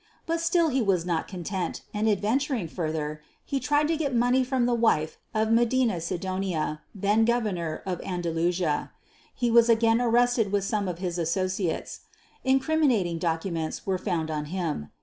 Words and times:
But 0.25 0.41
still 0.41 0.69
he 0.69 0.81
was 0.81 1.05
not 1.05 1.27
content, 1.27 1.83
and 1.93 2.09
adventuring 2.09 2.67
further, 2.67 3.21
he 3.45 3.59
tried 3.59 3.87
to 3.89 3.95
get 3.95 4.15
money 4.15 4.43
from 4.43 4.65
the 4.65 4.73
wife 4.73 5.19
of 5.31 5.51
Medina 5.51 6.01
Sidonia 6.01 6.81
then 6.95 7.23
Governor 7.23 7.83
of 7.85 8.01
Andalusia. 8.01 8.89
He 9.35 9.51
was 9.51 9.69
again 9.69 10.01
arrested 10.01 10.51
with 10.51 10.63
some 10.63 10.87
of 10.87 10.97
his 10.97 11.19
associates. 11.19 11.99
Incriminating 12.43 13.19
documents 13.19 13.85
were 13.85 13.99
found 13.99 14.31
on 14.31 14.45
him. 14.45 14.89